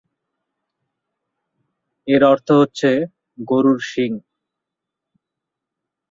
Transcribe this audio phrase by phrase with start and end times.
[2.07, 2.89] এর অর্থ হচ্ছে
[3.47, 4.11] "গরুর শিং"।